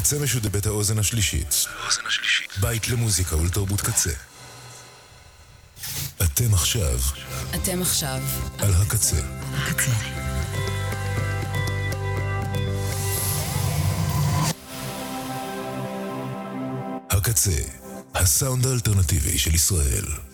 [0.00, 1.64] הקצה משודבת האוזן השלישית.
[2.60, 4.10] בית למוזיקה ולתרבות קצה.
[6.22, 6.98] אתם עכשיו
[7.54, 8.20] אתם עכשיו
[8.58, 9.16] על הקצה.
[9.54, 9.90] הקצה.
[17.10, 17.62] הקצה,
[18.14, 20.29] הסאונד האלטרנטיבי של ישראל.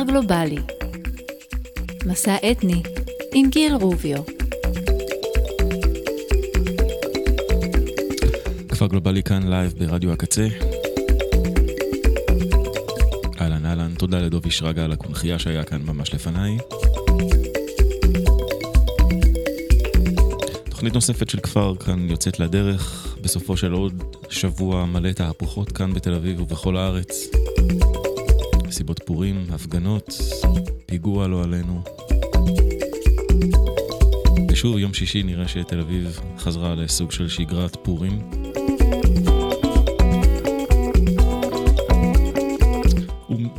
[0.00, 0.56] כפר גלובלי
[2.06, 2.82] מסע אתני
[3.34, 4.22] עם גיל רוביו
[8.68, 10.48] כפר גלובלי כאן live ברדיו הקצה.
[13.40, 16.58] אהלן אהלן, תודה לדובי שרגא על הקונכייה שהיה כאן ממש לפניי.
[20.70, 26.14] תוכנית נוספת של כפר כאן יוצאת לדרך, בסופו של עוד שבוע מלא תהפוכות כאן בתל
[26.14, 27.39] אביב ובכל הארץ.
[28.80, 30.18] מסיבות פורים, הפגנות,
[30.86, 31.82] פיגוע לא עלינו.
[34.50, 38.18] ושוב, יום שישי נראה שתל אביב חזרה לסוג של שגרת פורים.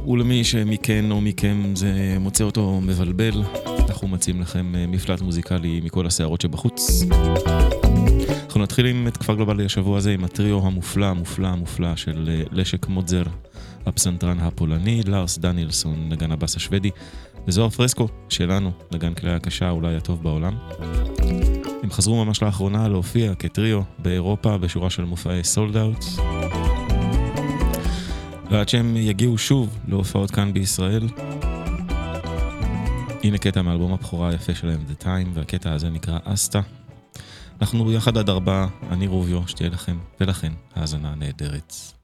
[0.08, 3.44] ולמי שמכן או מכם זה מוצא אותו מבלבל,
[3.90, 7.04] אנחנו מציעים לכם אה, מפלט מוזיקלי מכל הסערות שבחוץ.
[8.46, 12.44] אנחנו נתחיל עם את כפר גלובלי השבוע הזה עם הטריו המופלא, המופלא, המופלא של אה,
[12.52, 13.24] לשק מודזר,
[13.86, 16.90] הפסנתרן הפולני, לארס דנילסון, נגן הבאס השוודי,
[17.48, 20.58] וזוהר פרסקו, שלנו, נגן כלי הקשה אולי הטוב בעולם.
[21.84, 26.06] הם חזרו ממש לאחרונה להופיע כטריו באירופה בשורה של מופעי סולד אאוט.
[28.52, 31.08] ועד שהם יגיעו שוב להופעות כאן בישראל,
[33.24, 36.62] הנה קטע מאלבום הבכורה היפה שלהם, The Time, והקטע הזה נקרא אסטה.
[37.62, 42.01] אנחנו יחד עד ארבעה, אני רוביו, שתהיה לכם ולכן האזנה נהדרת.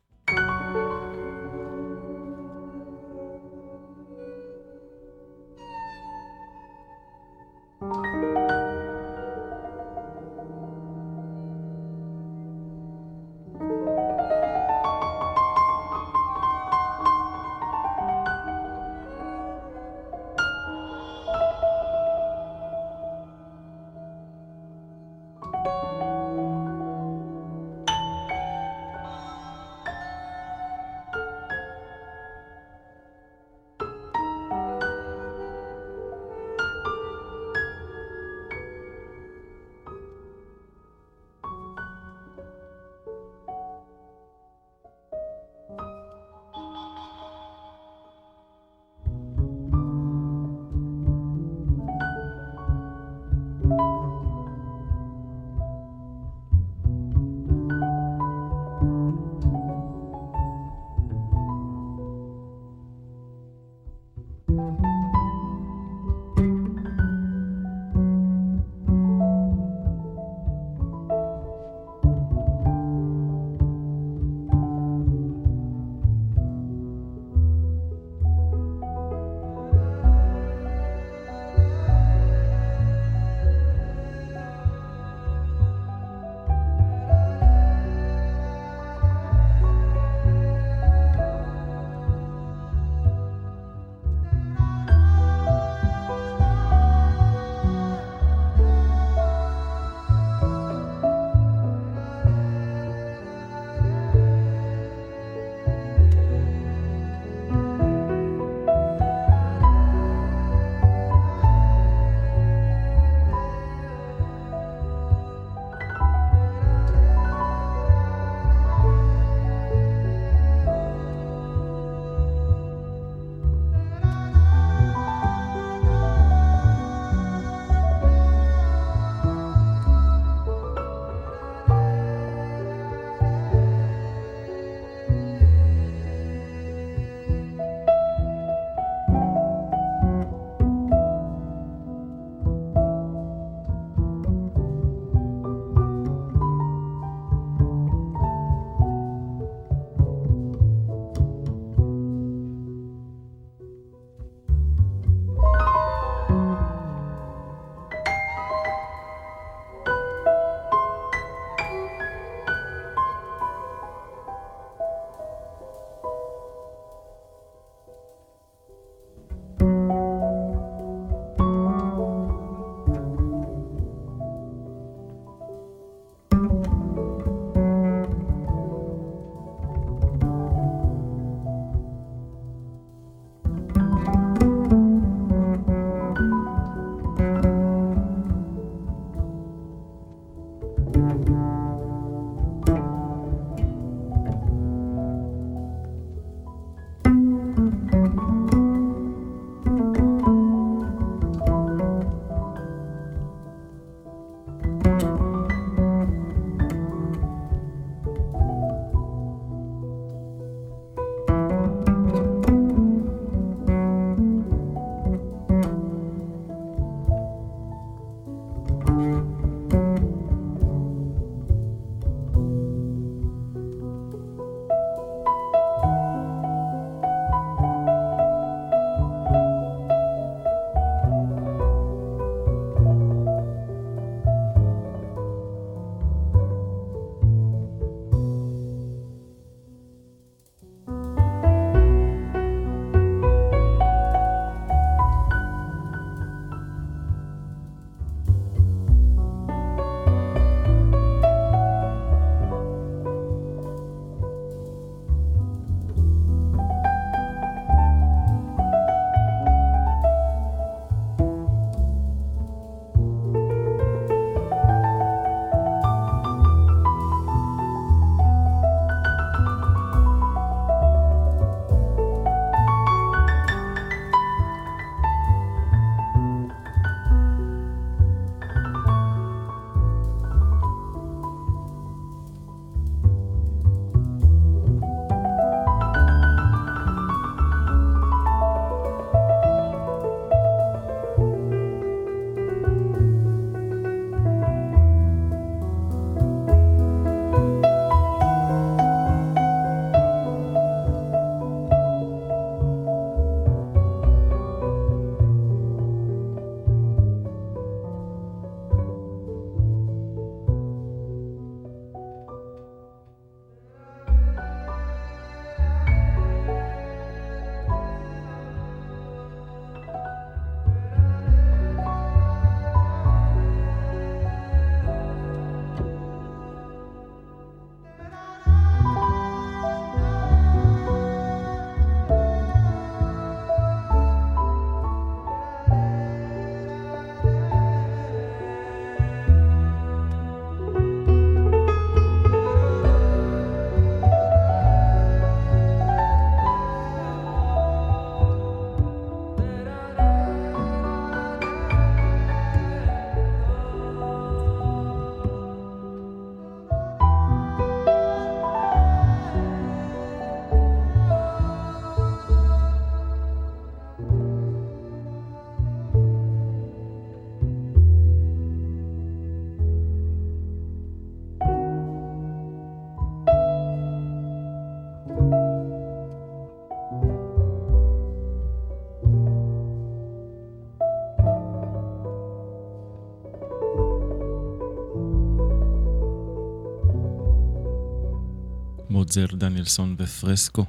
[389.08, 390.66] רודזל, דניאלסון ופרסקו.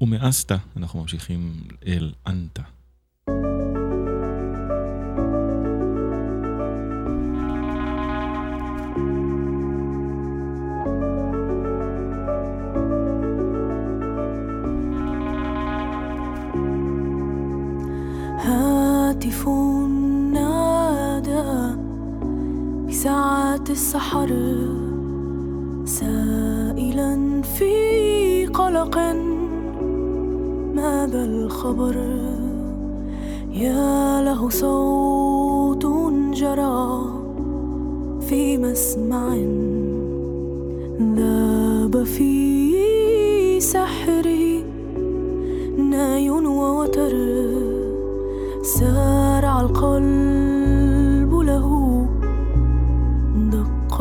[0.00, 2.62] ומאסטה אנחנו ממשיכים אל אנטה.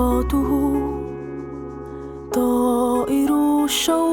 [0.00, 0.42] دقاته
[2.32, 3.32] طائر
[3.64, 4.09] الشوق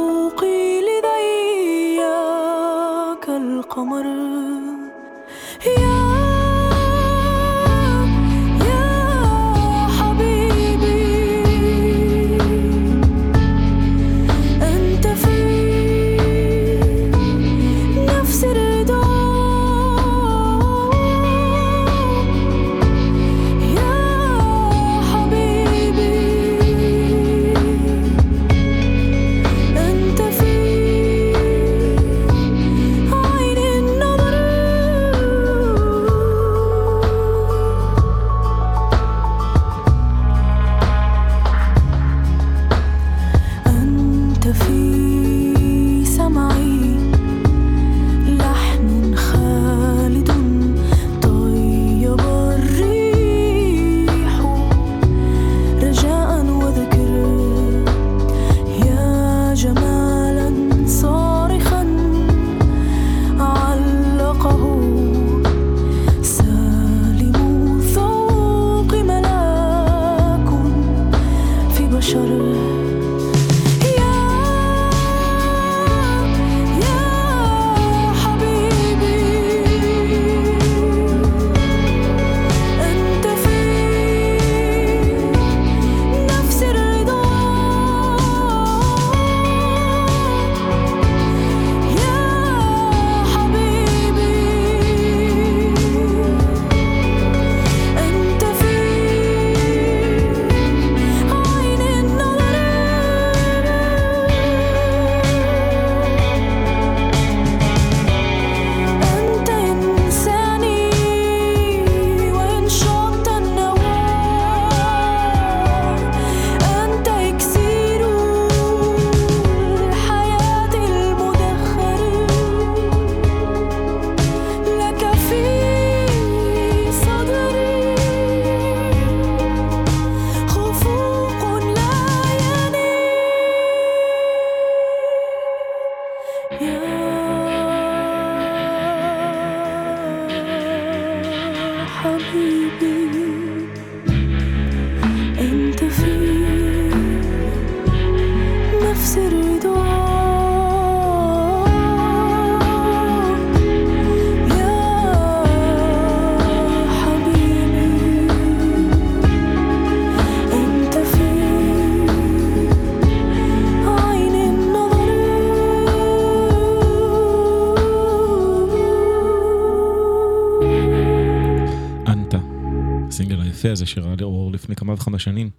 [173.89, 175.51] שראה לאור לפני כמה וכמה שנים.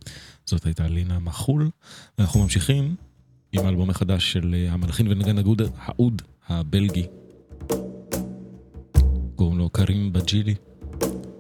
[0.46, 1.70] זאת הייתה לינה מחול.
[2.18, 2.96] ואנחנו ממשיכים
[3.52, 7.08] עם האלבום החדש של אה, המלחין ונגן הגוד האוד הבלגי.
[9.36, 10.56] קוראים לו קרים בג'ילי.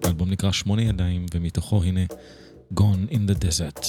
[0.03, 2.01] האלבום נקרא שמונה ידיים, ומתוכו הנה
[2.73, 3.85] Gone in the Desert.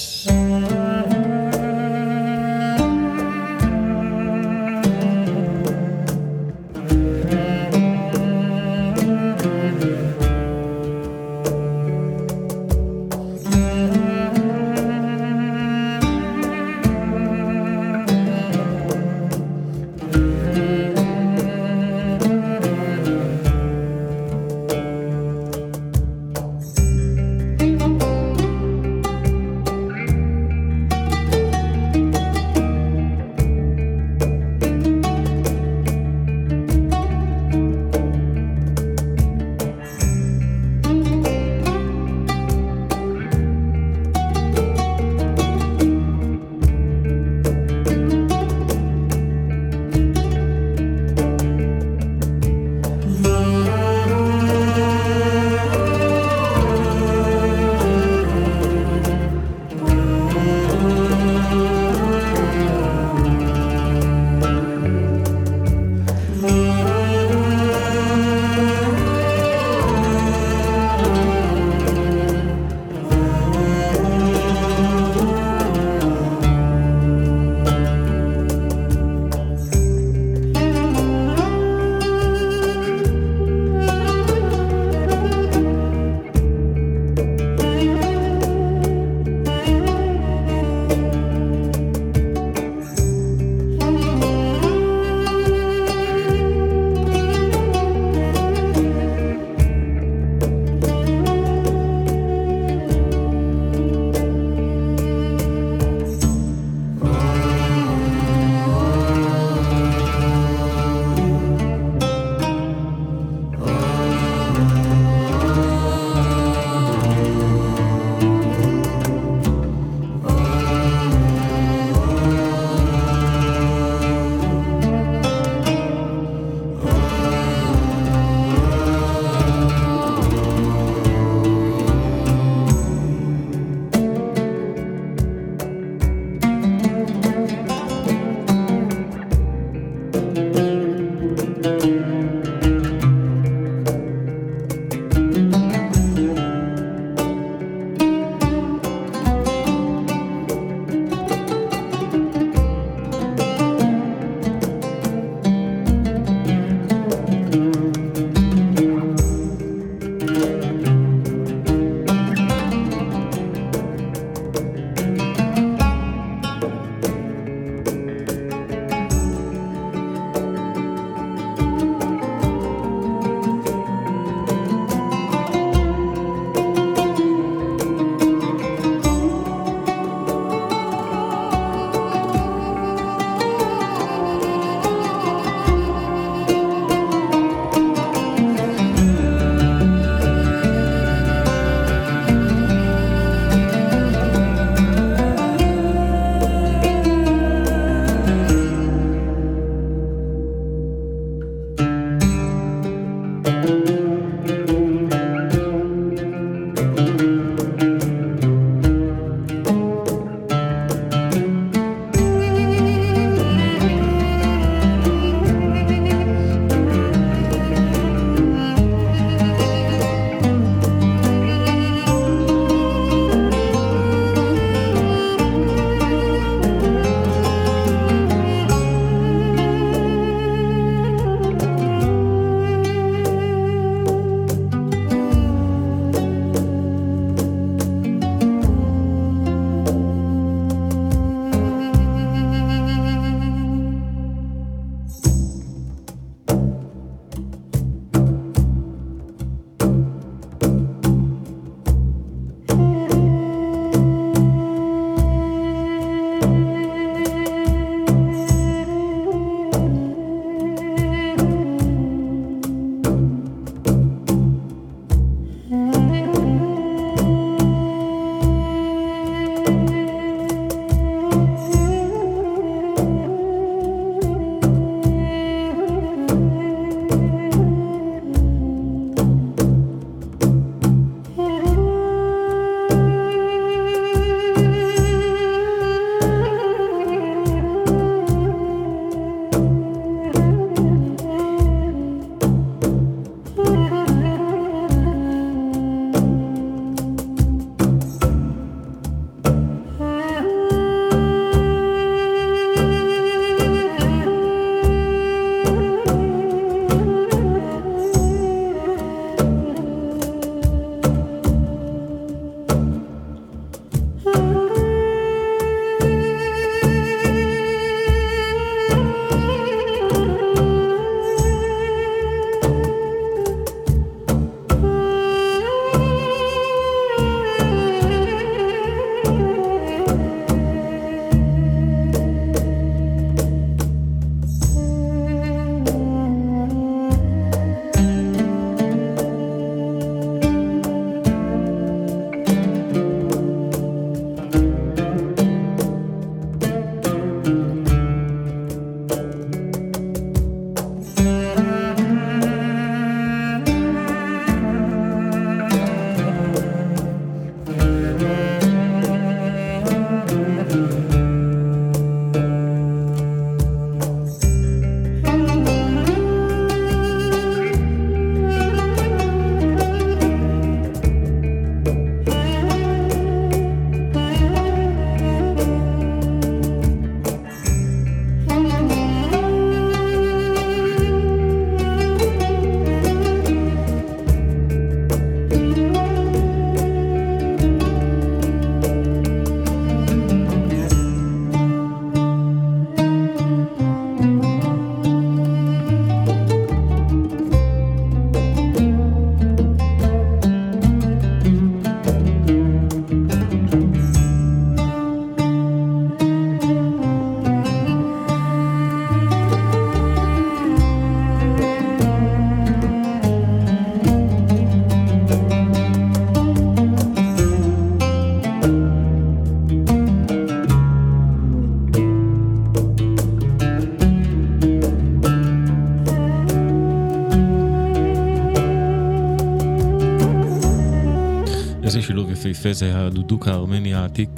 [432.81, 434.31] זה הדודוק הארמני העתיק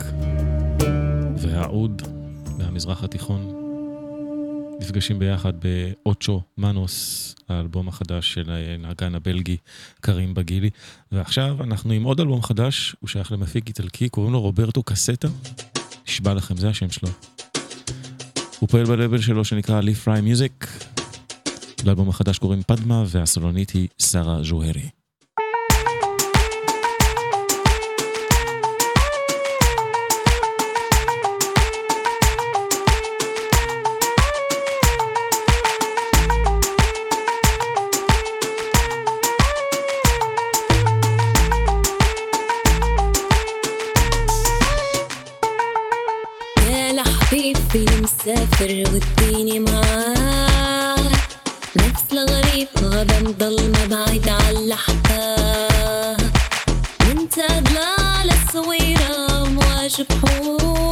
[1.38, 2.02] והעוד
[2.59, 3.52] מהמזרח התיכון.
[4.81, 9.57] נפגשים ביחד באוצ'ו מנוס, האלבום החדש של הנהגן הבלגי
[10.00, 10.70] קרים בגילי.
[11.12, 15.28] ועכשיו אנחנו עם עוד אלבום חדש, הוא שייך למפיק איטלקי, קוראים לו רוברטו קסטה.
[16.09, 17.09] נשבע לכם, זה השם שלו.
[18.59, 20.66] הוא פועל בלבל שלו שנקרא ליף פריי מיוזיק.
[21.85, 25.02] לאלבום החדש קוראים פדמה, והסלונית היא שרה ז'והרי.
[47.75, 51.29] قلبي مسافر وديني معاك
[51.77, 55.37] نفس لغريب غابة مضلمة بعيد عاللحقة
[57.01, 60.91] من تادلة على الصويرة مواج بحور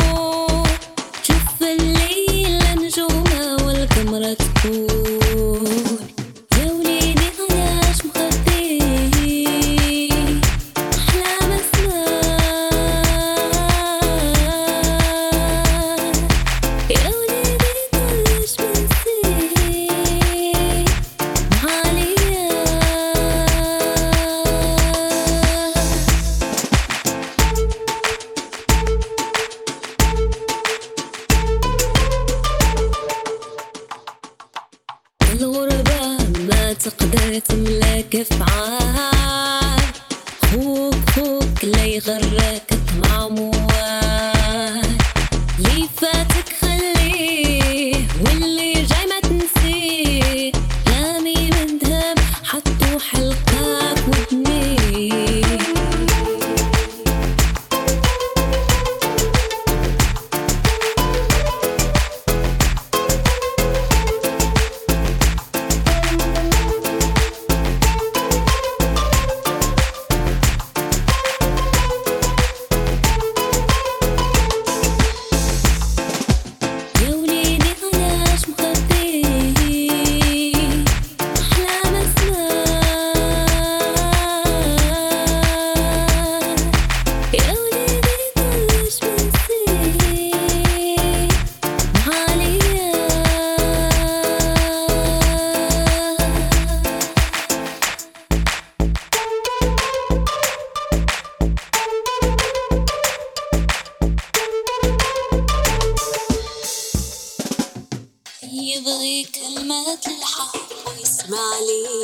[111.61, 112.00] Ali.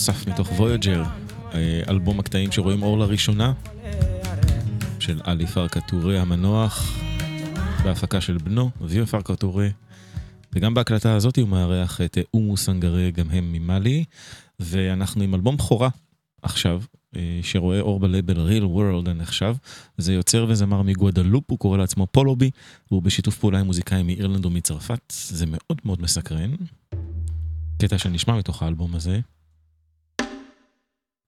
[0.00, 1.02] נוסף מתוך Voyageur,
[1.54, 3.52] אה, אלבום הקטעים שרואים אור לראשונה,
[5.00, 6.98] של עלי פרקה טורי המנוח,
[7.84, 9.70] בהפקה של בנו, ויו פרקה טורי.
[10.52, 14.04] וגם בהקלטה הזאת הוא מארח את אה, אומו סנגרי, גם הם ממאלי,
[14.60, 15.88] ואנחנו עם אלבום בכורה
[16.42, 16.82] עכשיו,
[17.16, 19.56] אה, שרואה אור בלבל real world הנחשב.
[19.98, 22.50] זה יוצר וזמר מגואדלופ, הוא קורא לעצמו פולובי,
[22.90, 26.50] והוא בשיתוף פעולה עם מוזיקאים מאירלנד ומצרפת, זה מאוד מאוד מסקרן.
[27.78, 29.20] קטע שנשמע מתוך האלבום הזה,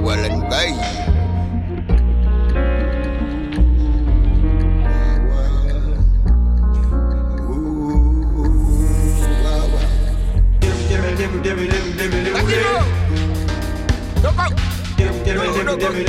[0.00, 0.72] walan bay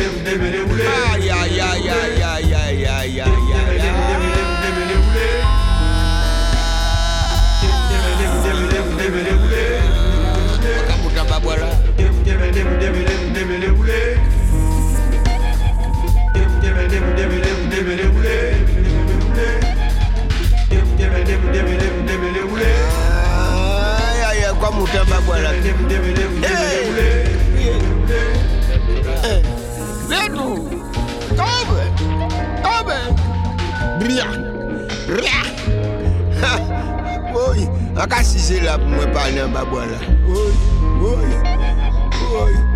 [0.01, 2.20] Ay, ay, ay, ay, ay.
[24.61, 25.49] kwa moutan bagwa la.
[25.49, 25.71] Pi.
[30.09, 30.69] Letou,
[31.37, 31.83] tobe,
[32.63, 32.97] tobe,
[33.99, 34.27] bria,
[35.07, 35.41] ria.
[37.33, 39.99] Oye, akasise la pou mwen panen bagwa la.
[40.29, 40.53] Oye,
[41.09, 41.37] oye,
[42.43, 42.70] oye.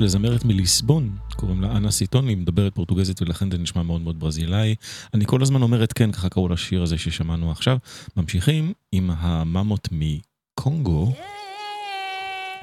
[0.00, 4.74] לזמרת מליסבון, קוראים לה אנה סיטון, היא מדברת פורטוגזית ולכן זה נשמע מאוד מאוד ברזילאי.
[5.14, 7.78] אני כל הזמן אומרת כן, ככה קראו לשיר הזה ששמענו עכשיו.
[8.16, 11.12] ממשיכים עם הממות מקונגו,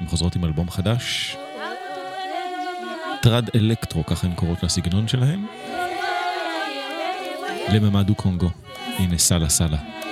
[0.00, 1.36] הן חוזרות עם אלבום חדש.
[3.22, 5.40] טרד אלקטרו, ככה הן קוראות לסגנון שלהן.
[7.72, 8.50] לממדו קונגו.
[8.98, 10.03] הנה סלה סלה.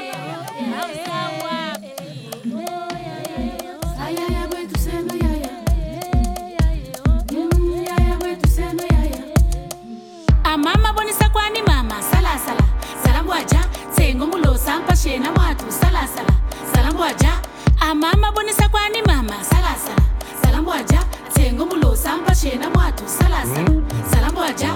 [14.73, 16.33] Tsengo mulosa mpashena mwatu salasala
[16.75, 17.33] salambwaja
[17.81, 19.45] amama bonisa kwani mama?
[19.45, 19.97] Salasala
[20.43, 20.99] salambwaja
[21.35, 23.71] tsengo mulosa mpashena mwatu salasala
[24.11, 24.69] salambwaja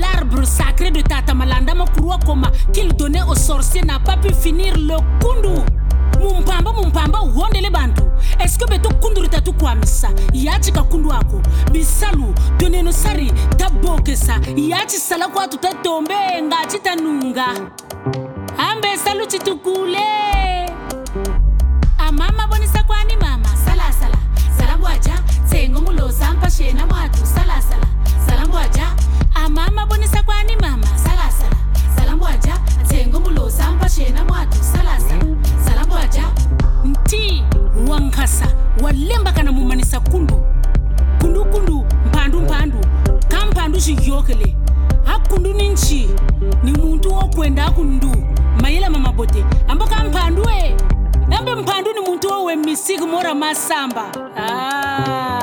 [0.00, 4.76] L'arbre sacré de Tata Malanda Makurwa Koma qu'il donnait aux sorciers n'a pas pu finir
[4.76, 5.62] le kundu.
[6.20, 8.02] mumpamba mumpamba uhondele bantu.
[8.38, 11.40] Eske beto kunduru tatu kwamisa yachi kakundu ako
[11.72, 14.40] bisalu toneno sari tabokesa.
[14.56, 17.46] Yachi sala kwatu tatombe ngachi tanunga
[18.58, 19.98] ambe saluti tukule.
[21.98, 23.48] Amama bonisa kwani mama.
[23.64, 24.16] Salasala
[24.58, 25.14] salambwaja
[25.46, 27.26] tsengo mulosa mpashena mwatu.
[27.26, 27.86] Salasala
[28.26, 28.86] salambwaja
[29.34, 30.86] amama bonisa kwani mama.
[30.86, 31.56] Salasala
[31.96, 34.58] salambwaja tsengo mulosa mpashena mwatu.
[34.64, 35.24] Salasala
[35.64, 36.24] salambwaja
[36.84, 37.44] nti
[37.88, 38.46] wankhasa
[38.82, 40.42] walemba kana mumanisa kundu.
[41.20, 42.40] Kundukundu mpandu
[43.28, 44.56] kampandu xiyokele
[45.06, 45.68] akundu ni
[46.62, 48.12] ni muntu wokwenda akundu
[48.62, 50.76] mayela mamabote ambo kamphandu e
[51.38, 54.04] ambe mphandu ni muntu wowe misiki mora masamba.
[54.36, 55.33] Ah.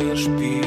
[0.00, 0.61] respiro.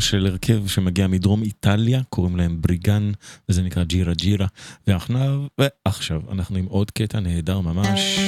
[0.00, 3.12] של הרכב שמגיע מדרום איטליה, קוראים להם בריגן,
[3.48, 4.46] וזה נקרא ג'ירה ג'ירה.
[4.86, 8.18] ועכשיו, ועכשיו, אנחנו עם עוד קטע נהדר ממש.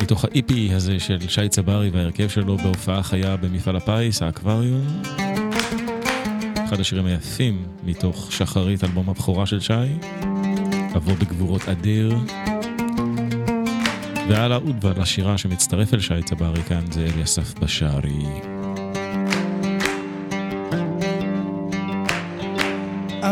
[0.00, 5.02] מתוך האיפי הזה של שי צברי וההרכב שלו בהופעה חיה במפעל הפיס, האקווריום.
[6.64, 9.72] אחד השירים היפים מתוך שחרית, אלבום הבכורה של שי.
[10.96, 12.16] אבוא בגבורות אדיר.
[14.28, 18.59] ועל העוד ועל השירה שמצטרף אל שי צברי כאן זה אליסף בשארי.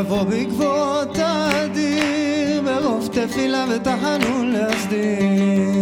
[0.01, 5.79] אבוא בעקבות האדיר ברוב תפילה ותחנון להסדיר.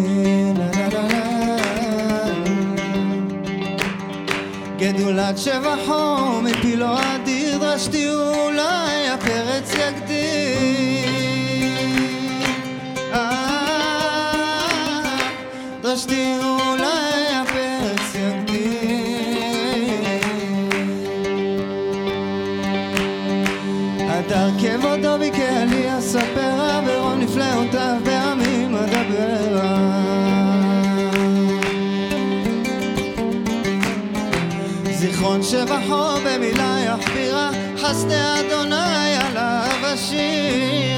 [4.79, 10.17] גדולת שבע חום מפילו לא אדיר דרשתי אולי הפרץ יגדיר.
[13.13, 13.47] אה, אה,
[15.05, 15.29] אה,
[15.83, 16.56] דרשתי אולי
[24.47, 29.61] ארכב אותו בקהלי, אספר עבירון נפלאותיו, בעמים אדבר
[34.91, 40.96] זיכרון שבחור במילה יחפירה, חסדי אדוני עליו השיר.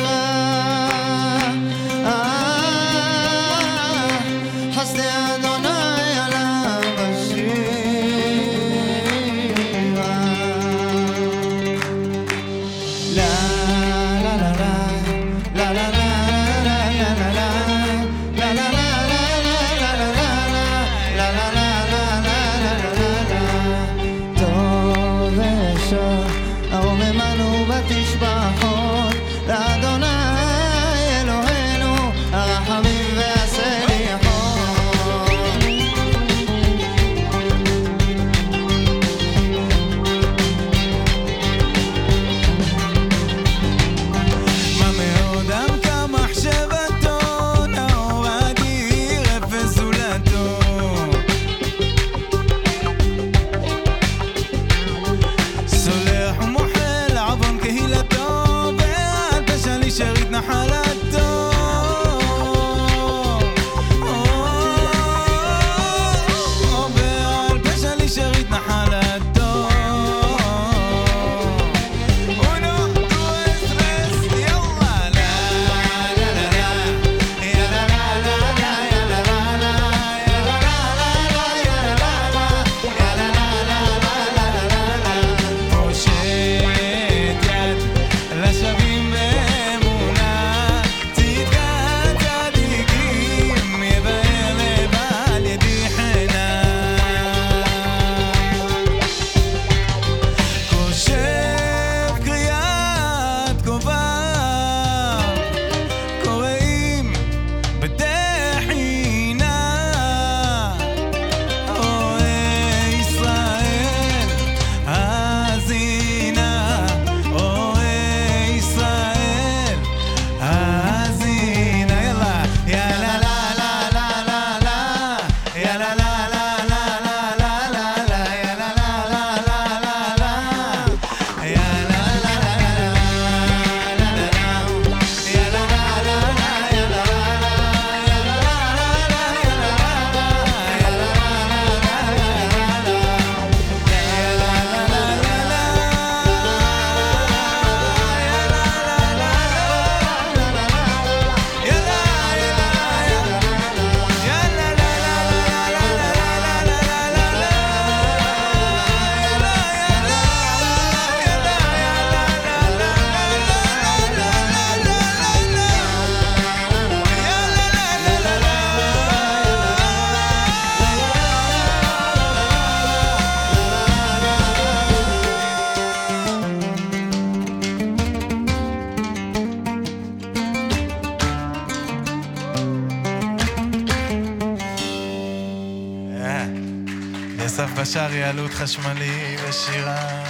[188.58, 190.24] חשמלי ושירה.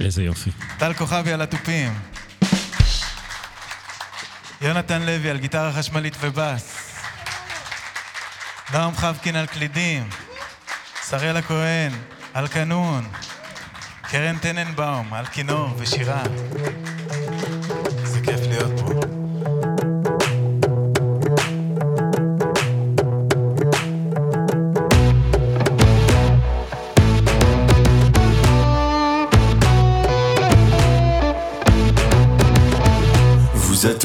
[0.00, 0.50] איזה יופי.
[0.78, 1.94] טל כוכבי על התופים.
[4.60, 6.92] יונתן לוי על גיטרה חשמלית ובס.
[8.72, 10.08] נועם חבקין על קלידים.
[11.10, 11.92] שריאל הכהן
[12.34, 13.08] על קנון.
[14.02, 16.22] קרן טננבאום על כינור ושירה.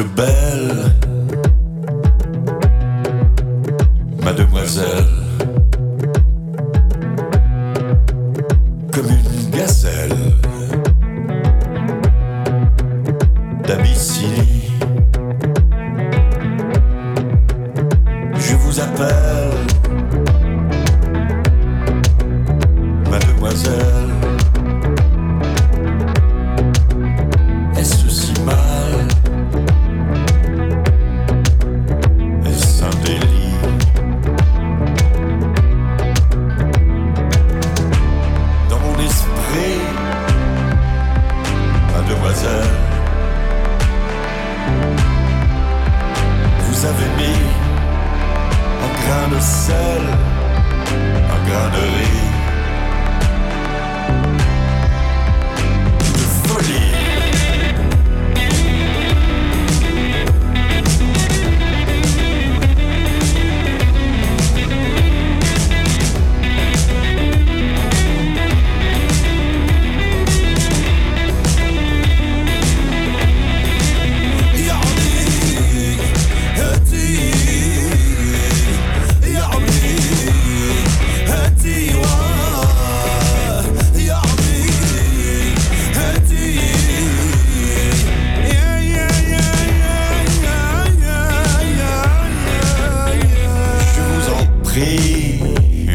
[0.04, 1.01] Belle,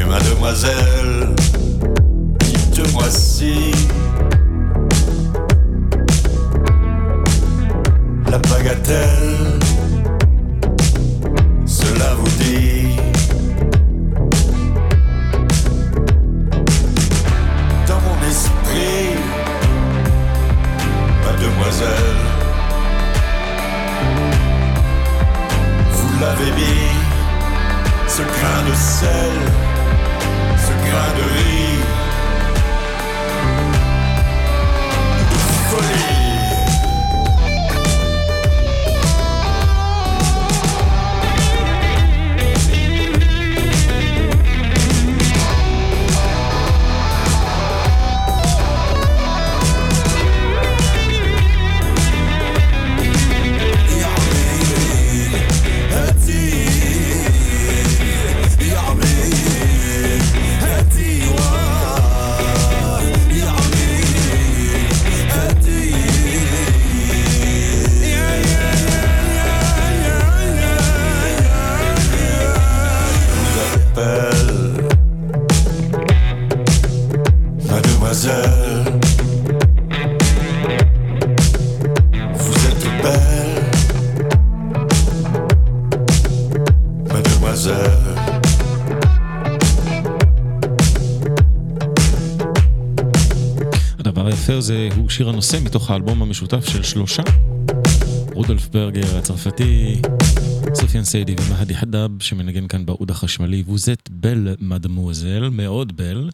[0.06, 1.35] mademoiselle,
[95.16, 97.22] שיר הנושא מתוך האלבום המשותף של שלושה.
[98.34, 100.00] רודולף ברגר הצרפתי,
[100.74, 106.30] סופיאן סיידי ומהדי חדאב שמנגן כאן בעוד החשמלי ווזט בל מדמוזל, מאוד בל.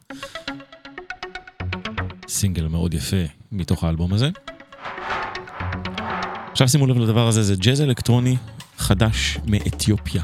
[2.29, 3.17] סינגל מאוד יפה
[3.53, 4.31] מתוך האלבום הזה.
[6.51, 8.37] עכשיו שימו לב לדבר הזה, זה ג'אז אלקטרוני
[8.79, 10.23] חדש מאתיופיה.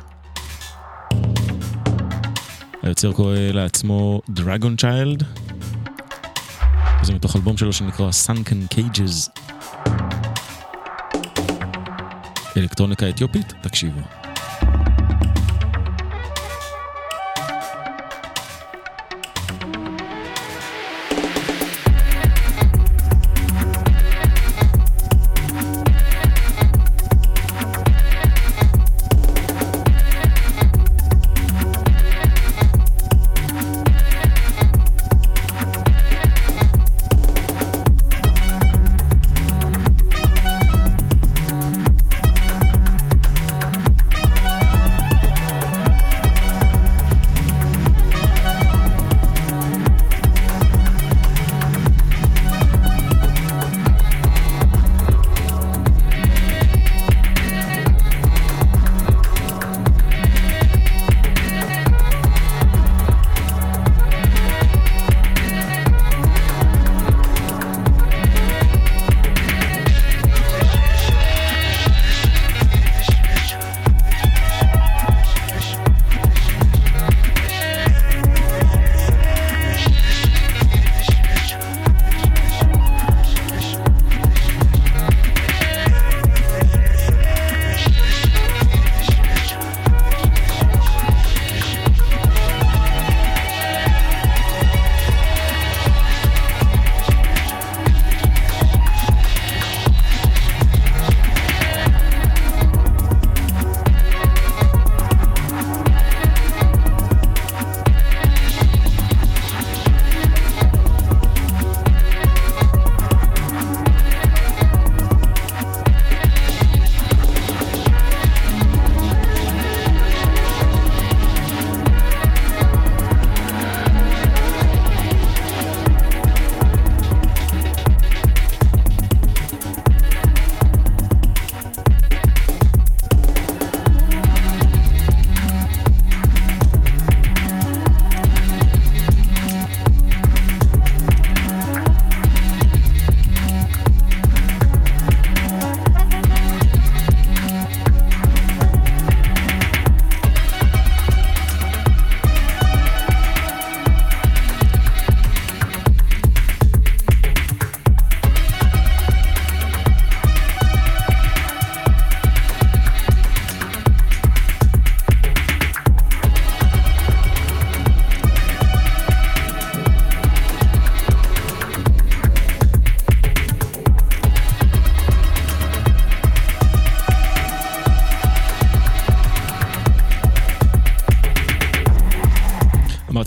[2.82, 5.24] היוצר קורא לעצמו דרגון צ'יילד,
[7.08, 9.40] וזה מתוך אלבום שלו שנקרא Sunken Cages.
[12.56, 14.17] אלקטרוניקה אתיופית, תקשיבו.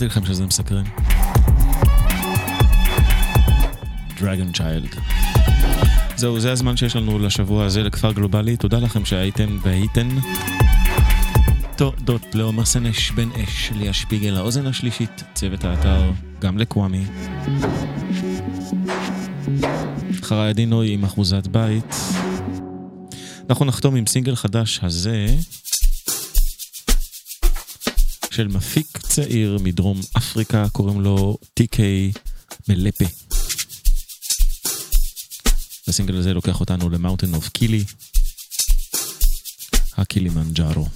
[0.02, 0.84] אמרתי לכם שזה מסקרן.
[4.20, 4.94] דרגון צ'יילד.
[6.16, 8.56] זהו, זה הזמן שיש לנו לשבוע הזה לכפר גלובלי.
[8.56, 10.08] תודה לכם שהייתם והייתן.
[11.76, 17.04] תודות לעומר סנש, בן אש, ליה שפיגל, האוזן השלישית, צוות האתר, גם לקוואמי.
[20.22, 21.94] חריה דינוי עם אחוזת בית.
[23.50, 25.26] אנחנו נחתום עם סינגל חדש הזה,
[28.32, 31.78] של מפיק צעיר מדרום אפריקה, קוראים לו TK
[32.68, 33.04] מלפה.
[35.88, 37.84] הסינגל הזה לוקח אותנו ל Mountain of Kili,
[39.96, 40.86] הקילימנג'ארו.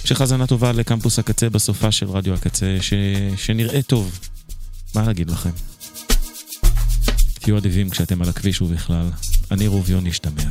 [0.00, 2.92] המשך האזנה טובה לקמפוס הקצה בסופה של רדיו הקצה, ש...
[3.36, 4.18] שנראה טוב.
[4.94, 5.50] מה להגיד לכם?
[7.34, 9.10] תהיו אדיבים כשאתם על הכביש ובכלל.
[9.50, 10.42] אני רוביון נשתמע.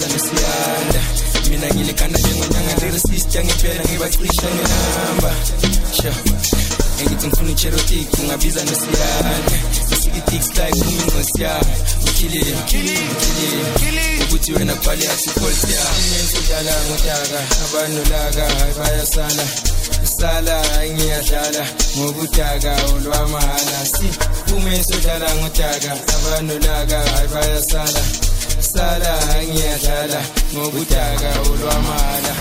[0.00, 1.00] abantazana siyanda
[1.50, 5.32] mina ngilekana njengonyanga ndirisisti angiphela ngibacisha ngenamba.
[7.00, 9.56] Engithi ngifuna icherotik ungabiza nosiyanda
[9.92, 11.60] isikitixtaiphumi ngosiya
[14.22, 18.44] ukuthi wena kubhale yasipolsiyasiyala ngotaka abanolaka
[18.78, 19.44] bayasala.
[20.18, 21.66] Sala ngiyadlala
[21.98, 26.98] ngobudaka olwamahala siphume sodlala ngotaka abanolaka
[27.34, 28.29] bayasala.
[28.72, 30.20] Sala ngiyadlala
[30.54, 32.32] ngobudaka olwamahhala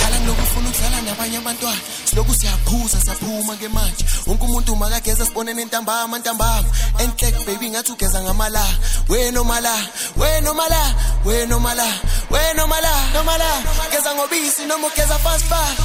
[0.00, 1.80] Dala nokufuna ukudlala nabanye abantwana.
[2.04, 6.68] Siloku siyaphuza siyaphuma ke manje wonke umuntu makageza sibone nentambama ntambama.
[6.98, 8.64] Enhlek baby ngathi ugeza ngamala.
[9.08, 9.74] Wena mala
[10.16, 10.94] wena mala
[11.24, 11.88] wena mala
[12.30, 13.50] wena mala nomala.
[13.90, 15.78] Geza ngobisi noma ugeza fast fast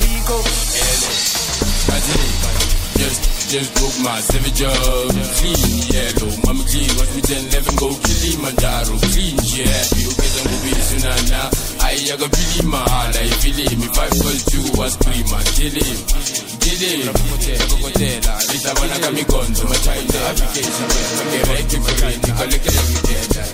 [0.00, 0.36] rico.
[1.90, 2.30] I did.
[2.98, 3.20] Just,
[3.50, 5.14] just broke my seven job.
[5.38, 6.90] Clean, yellow, mama clean.
[6.98, 8.94] Watch me 10, 11, go Kilimanjaro.
[9.14, 9.82] Clean, yeah.
[9.98, 11.48] You get on the beat soon and now.
[11.78, 13.80] I got Billy Mahala, I feel him.
[13.86, 15.98] If I fall to a screamer, kill him.
[16.58, 17.14] Kill him.
[17.70, 20.68] Kokotela, Rita Banaka my child, i kill
[21.30, 22.14] me make him for me.
[22.18, 23.48] Nicolette, let me get that.